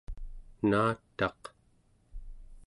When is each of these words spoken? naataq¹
naataq¹ 0.69 1.41